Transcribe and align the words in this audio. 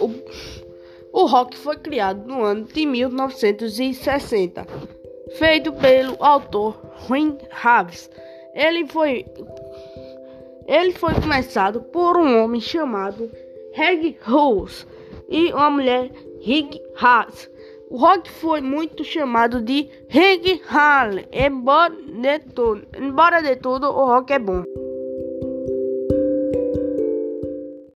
O, 0.00 0.10
o 1.12 1.26
rock 1.26 1.56
foi 1.56 1.76
criado 1.76 2.26
no 2.26 2.42
ano 2.42 2.64
de 2.64 2.84
1960, 2.86 4.66
feito 5.38 5.72
pelo 5.72 6.16
autor 6.22 6.80
Wayne 7.08 7.38
Harris. 7.50 8.10
Ele 8.54 8.86
foi 8.86 9.24
ele 10.66 10.92
foi 10.92 11.14
começado 11.14 11.80
por 11.80 12.16
um 12.16 12.42
homem 12.42 12.60
chamado 12.60 13.30
Reg 13.72 14.18
Rose 14.22 14.84
e 15.28 15.52
uma 15.52 15.70
mulher 15.70 16.10
Rick 16.40 16.80
Haas. 17.00 17.48
O 17.88 17.98
rock 17.98 18.28
foi 18.28 18.60
muito 18.60 19.04
chamado 19.04 19.60
de 19.60 19.88
Reg 20.08 20.60
Hall, 20.66 21.24
embora 21.30 21.94
de 21.94 22.38
tudo, 22.52 22.82
embora 22.98 23.40
de 23.40 23.54
tudo 23.56 23.86
o 23.86 24.06
rock 24.06 24.32
é 24.32 24.38
bom. 24.40 24.64